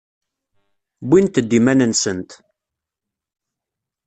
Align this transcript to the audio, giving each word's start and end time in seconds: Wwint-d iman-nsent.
Wwint-d 1.05 1.51
iman-nsent. 1.57 2.31